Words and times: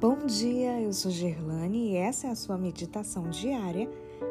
Bom 0.00 0.24
dia, 0.24 0.80
eu 0.80 0.94
sou 0.94 1.10
Gerlane 1.10 1.90
e 1.90 1.96
essa 1.96 2.28
é 2.28 2.30
a 2.30 2.34
sua 2.34 2.56
meditação 2.56 3.28
diária 3.28 3.86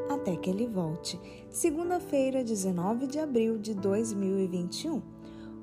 até 0.10 0.36
que 0.36 0.50
ele 0.50 0.66
volte. 0.66 1.20
Segunda-feira, 1.48 2.44
19 2.44 3.06
de 3.06 3.20
abril 3.20 3.56
de 3.56 3.76
2021. 3.76 5.00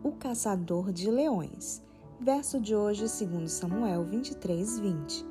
O 0.05 0.13
caçador 0.13 0.93
de 0.93 1.11
leões. 1.11 1.83
Verso 2.21 2.61
de 2.61 2.73
hoje, 2.73 3.03
2 3.03 3.51
Samuel 3.51 4.05
23, 4.05 4.79
20. 4.79 5.27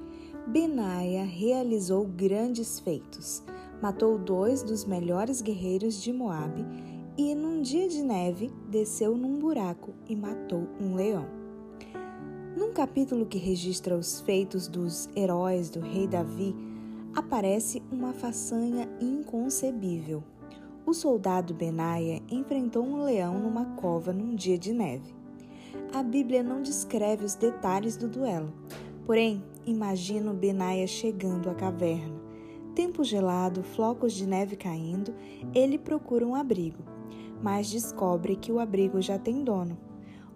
Benaia 0.48 1.24
realizou 1.24 2.06
grandes 2.06 2.78
feitos. 2.78 3.42
Matou 3.82 4.18
dois 4.18 4.62
dos 4.62 4.84
melhores 4.84 5.42
guerreiros 5.42 6.02
de 6.02 6.12
Moabe 6.12 6.66
e, 7.18 7.34
num 7.34 7.62
dia 7.62 7.88
de 7.88 8.04
neve, 8.04 8.52
desceu 8.70 9.16
num 9.16 9.40
buraco 9.40 9.94
e 10.06 10.18
matou 10.18 10.68
um 10.82 10.96
leão. 10.96 11.45
Num 12.56 12.72
capítulo 12.72 13.26
que 13.26 13.38
registra 13.38 13.98
os 13.98 14.22
feitos 14.22 14.70
dos 14.70 15.10
heróis 15.14 15.70
do 15.70 15.82
rei 15.82 16.08
Davi, 16.08 16.56
aparece 17.14 17.84
uma 17.92 18.14
façanha 18.14 18.88
inconcebível. 19.02 20.24
O 20.86 20.94
soldado 20.94 21.54
Benaia 21.54 22.22
enfrentou 22.32 22.86
um 22.86 23.04
leão 23.04 23.38
numa 23.40 23.66
cova 23.76 24.14
num 24.14 24.34
dia 24.34 24.58
de 24.58 24.72
neve. 24.72 25.14
A 25.94 26.02
Bíblia 26.02 26.42
não 26.42 26.62
descreve 26.62 27.26
os 27.26 27.36
detalhes 27.36 27.98
do 27.98 28.08
duelo, 28.08 28.54
porém, 29.06 29.44
imagino 29.66 30.34
Benaia 30.34 30.88
chegando 30.88 31.50
à 31.50 31.54
caverna. 31.54 32.16
Tempo 32.74 33.04
gelado, 33.04 33.64
flocos 33.64 34.14
de 34.14 34.26
neve 34.26 34.56
caindo, 34.56 35.14
ele 35.54 35.78
procura 35.78 36.26
um 36.26 36.34
abrigo, 36.34 36.84
mas 37.44 37.70
descobre 37.70 38.38
que 38.38 38.52
o 38.52 38.60
abrigo 38.60 39.02
já 39.02 39.20
tem 39.20 39.44
dono. 39.44 39.78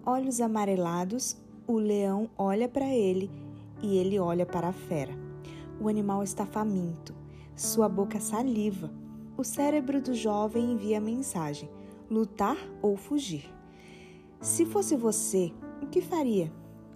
Olhos 0.06 0.42
amarelados, 0.42 1.38
o 1.70 1.78
leão 1.78 2.28
olha 2.36 2.68
para 2.68 2.88
ele 2.88 3.30
e 3.80 3.98
ele 3.98 4.18
olha 4.18 4.44
para 4.44 4.70
a 4.70 4.74
fera. 4.74 5.14
O 5.80 5.88
animal 5.88 6.24
está 6.24 6.44
faminto, 6.44 7.14
sua 7.56 7.88
boca 7.88 8.20
saliva. 8.20 8.92
O 9.38 9.44
cérebro 9.44 10.02
do 10.02 10.16
jovem 10.16 10.72
envia 10.72 10.98
a 10.98 11.02
mensagem: 11.02 11.70
lutar 12.10 12.58
ou 12.82 12.98
fugir. 12.98 13.54
Se 14.42 14.66
fosse 14.66 14.96
você, 14.96 15.54
o 15.80 15.86
que 15.86 16.02
faria? 16.02 16.52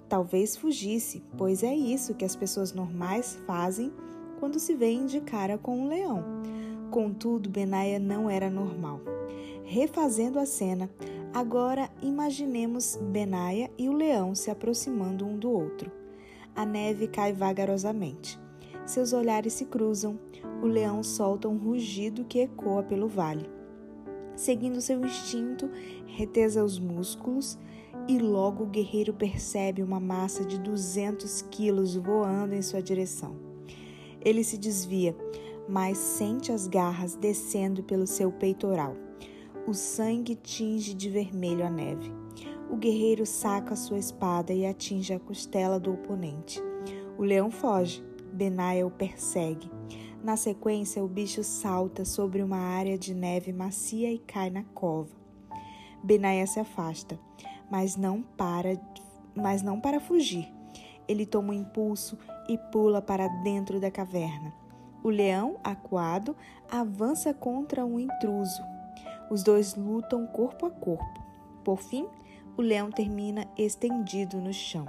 Talvez 0.09 0.57
fugisse, 0.57 1.23
pois 1.38 1.61
é 1.61 1.73
isso 1.73 2.16
que 2.16 2.25
as 2.25 2.35
pessoas 2.35 2.73
normais 2.73 3.39
fazem 3.45 3.94
quando 4.39 4.59
se 4.59 4.73
veem 4.73 5.05
de 5.05 5.21
cara 5.21 5.55
com 5.55 5.81
um 5.81 5.88
leão. 5.88 6.23
Contudo, 6.89 7.47
Benaia 7.47 7.99
não 7.99 8.27
era 8.27 8.49
normal. 8.49 8.99
Refazendo 9.63 10.39
a 10.39 10.47
cena, 10.47 10.89
Agora 11.34 11.89
imaginemos 12.00 12.95
Benaia 12.95 13.72
e 13.76 13.89
o 13.89 13.92
leão 13.92 14.36
se 14.36 14.52
aproximando 14.52 15.26
um 15.26 15.36
do 15.36 15.50
outro. 15.50 15.92
A 16.56 16.64
neve 16.64 17.08
cai 17.08 17.34
vagarosamente. 17.34 18.40
Seus 18.86 19.14
olhares 19.14 19.53
se 19.53 19.66
cruzam. 19.66 20.20
O 20.62 20.67
leão 20.67 21.02
solta 21.02 21.50
um 21.50 21.58
rugido 21.58 22.23
que 22.23 22.42
ecoa 22.42 22.84
pelo 22.84 23.08
vale. 23.08 23.50
Seguindo 24.36 24.80
seu 24.80 25.03
instinto, 25.03 25.72
retesa 26.06 26.64
os 26.64 26.78
músculos 26.78 27.58
e 28.08 28.20
logo 28.20 28.66
o 28.66 28.68
guerreiro 28.68 29.12
percebe 29.12 29.81
uma 29.81 30.00
massa 30.00 30.45
de 30.45 30.59
200 30.59 31.42
quilos 31.50 31.95
voando 31.95 32.53
em 32.53 32.62
sua 32.62 32.81
direção. 32.81 33.36
Ele 34.23 34.44
se 34.44 34.56
desvia, 34.56 35.16
mas 35.68 35.97
sente 35.97 36.52
as 36.52 36.68
garras 36.68 37.16
descendo 37.16 37.81
pelo 37.81 38.06
seu 38.06 38.31
peitoral. 38.31 38.95
O 39.66 39.73
sangue 39.73 40.36
tinge 40.36 40.94
de 40.94 41.09
vermelho 41.09 41.66
a 41.66 41.69
neve. 41.69 42.11
O 42.69 42.75
guerreiro 42.75 43.25
saca 43.25 43.78
sua 43.78 43.97
espada 43.97 44.52
e 44.52 44.66
atinge 44.66 45.14
a 45.14 45.19
costela 45.19 45.80
do 45.80 45.94
oponente. 45.94 46.61
O 47.17 47.23
leão 47.23 47.50
foge. 47.50 48.03
Benaia 48.34 48.85
o 48.85 48.91
persegue. 48.91 49.72
Na 50.22 50.35
sequência, 50.35 51.03
o 51.03 51.07
bicho 51.07 51.44
salta 51.44 52.03
sobre 52.03 52.41
uma 52.41 52.57
área 52.57 52.97
de 52.97 53.13
neve 53.13 53.53
macia 53.53 54.12
e 54.12 54.18
cai 54.18 54.50
na 54.50 54.63
cova. 54.63 55.16
Benaia 56.03 56.45
se 56.45 56.59
afasta, 56.59 57.18
mas 57.72 57.95
não 57.95 58.22
para, 58.22 58.78
mas 59.34 59.62
não 59.62 59.80
para 59.80 60.00
fugir. 60.00 60.51
Ele 61.07 61.25
toma 61.25 61.51
um 61.51 61.53
impulso 61.53 62.18
e 62.50 62.57
pula 62.57 63.01
para 63.01 63.28
dentro 63.44 63.80
da 63.80 63.91
caverna. 63.91 64.53
O 65.03 65.09
leão, 65.09 65.57
acuado, 65.63 66.35
avança 66.69 67.34
contra 67.34 67.85
um 67.85 68.00
intruso, 68.00 68.62
os 69.33 69.41
dois 69.41 69.73
lutam 69.73 70.27
corpo 70.27 70.67
a 70.67 70.69
corpo. 70.69 71.23
Por 71.63 71.79
fim, 71.81 72.07
o 72.55 72.61
leão 72.61 72.91
termina 72.91 73.47
estendido 73.57 74.38
no 74.38 74.53
chão. 74.53 74.85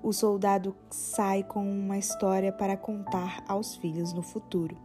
O 0.00 0.12
soldado 0.12 0.76
sai 0.88 1.42
com 1.42 1.68
uma 1.68 1.98
história 1.98 2.52
para 2.52 2.76
contar 2.76 3.42
aos 3.48 3.74
filhos 3.74 4.12
no 4.12 4.22
futuro. 4.22 4.76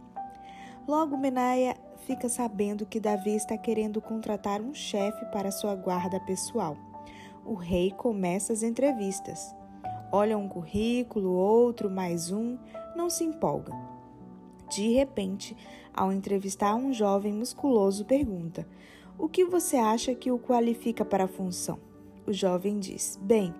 Logo, 0.88 1.16
Menaia 1.16 1.76
fica 1.98 2.28
sabendo 2.28 2.84
que 2.84 2.98
Davi 2.98 3.36
está 3.36 3.56
querendo 3.56 4.00
contratar 4.00 4.60
um 4.60 4.74
chefe 4.74 5.24
para 5.26 5.52
sua 5.52 5.76
guarda 5.76 6.18
pessoal. 6.18 6.76
O 7.46 7.54
rei 7.54 7.92
começa 7.92 8.52
as 8.52 8.64
entrevistas. 8.64 9.54
Olha 10.10 10.36
um 10.36 10.48
currículo, 10.48 11.30
outro, 11.30 11.88
mais 11.88 12.32
um, 12.32 12.58
não 12.96 13.08
se 13.08 13.22
empolga. 13.22 13.91
De 14.72 14.88
repente, 14.88 15.54
ao 15.92 16.10
entrevistar 16.10 16.74
um 16.74 16.94
jovem 16.94 17.30
musculoso, 17.30 18.06
pergunta: 18.06 18.66
O 19.18 19.28
que 19.28 19.44
você 19.44 19.76
acha 19.76 20.14
que 20.14 20.32
o 20.32 20.38
qualifica 20.38 21.04
para 21.04 21.24
a 21.24 21.28
função? 21.28 21.78
O 22.26 22.32
jovem 22.32 22.78
diz: 22.78 23.18
Bem, 23.20 23.54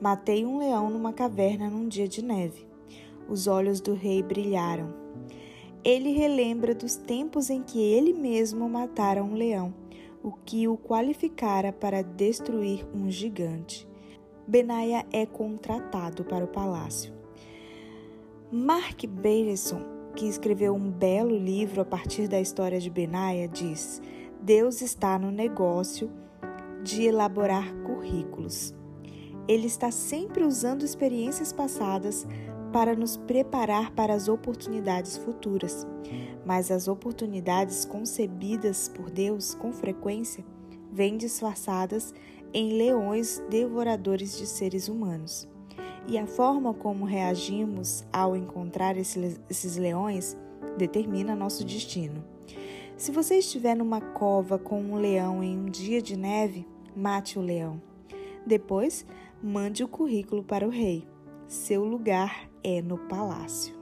matei 0.00 0.44
um 0.44 0.58
leão 0.58 0.90
numa 0.90 1.12
caverna 1.12 1.70
num 1.70 1.86
dia 1.86 2.08
de 2.08 2.20
neve. 2.20 2.66
Os 3.28 3.46
olhos 3.46 3.80
do 3.80 3.94
rei 3.94 4.24
brilharam. 4.24 4.92
Ele 5.84 6.10
relembra 6.10 6.74
dos 6.74 6.96
tempos 6.96 7.48
em 7.48 7.62
que 7.62 7.80
ele 7.80 8.12
mesmo 8.12 8.68
matara 8.68 9.22
um 9.22 9.34
leão, 9.34 9.72
o 10.20 10.32
que 10.32 10.66
o 10.66 10.76
qualificara 10.76 11.72
para 11.72 12.02
destruir 12.02 12.84
um 12.92 13.08
gigante. 13.08 13.86
Benaia 14.48 15.06
é 15.12 15.24
contratado 15.24 16.24
para 16.24 16.44
o 16.44 16.48
palácio. 16.48 17.14
Mark 18.50 19.04
Bateson 19.06 19.95
que 20.16 20.26
escreveu 20.26 20.74
um 20.74 20.90
belo 20.90 21.36
livro 21.36 21.82
a 21.82 21.84
partir 21.84 22.26
da 22.26 22.40
história 22.40 22.80
de 22.80 22.88
Benaia, 22.88 23.46
diz: 23.46 24.00
Deus 24.40 24.80
está 24.80 25.18
no 25.18 25.30
negócio 25.30 26.10
de 26.82 27.02
elaborar 27.04 27.72
currículos. 27.84 28.74
Ele 29.46 29.66
está 29.66 29.90
sempre 29.90 30.42
usando 30.42 30.82
experiências 30.82 31.52
passadas 31.52 32.26
para 32.72 32.96
nos 32.96 33.16
preparar 33.16 33.92
para 33.92 34.14
as 34.14 34.26
oportunidades 34.26 35.18
futuras. 35.18 35.86
Mas 36.44 36.70
as 36.70 36.88
oportunidades 36.88 37.84
concebidas 37.84 38.88
por 38.88 39.10
Deus 39.10 39.54
com 39.54 39.72
frequência 39.72 40.44
vêm 40.90 41.16
disfarçadas 41.16 42.14
em 42.54 42.72
leões 42.72 43.42
devoradores 43.50 44.38
de 44.38 44.46
seres 44.46 44.88
humanos. 44.88 45.46
E 46.08 46.18
a 46.18 46.26
forma 46.26 46.72
como 46.72 47.04
reagimos 47.04 48.04
ao 48.12 48.36
encontrar 48.36 48.96
esses 48.96 49.76
leões 49.76 50.36
determina 50.78 51.34
nosso 51.34 51.64
destino. 51.64 52.24
Se 52.96 53.10
você 53.10 53.38
estiver 53.38 53.74
numa 53.74 54.00
cova 54.00 54.58
com 54.58 54.80
um 54.80 54.96
leão 54.96 55.42
em 55.42 55.58
um 55.58 55.66
dia 55.66 56.00
de 56.00 56.16
neve, 56.16 56.66
mate 56.94 57.38
o 57.38 57.42
leão. 57.42 57.82
Depois, 58.46 59.04
mande 59.42 59.82
o 59.82 59.88
currículo 59.88 60.44
para 60.44 60.66
o 60.66 60.70
rei. 60.70 61.06
Seu 61.48 61.84
lugar 61.84 62.48
é 62.62 62.80
no 62.80 62.96
palácio. 62.96 63.74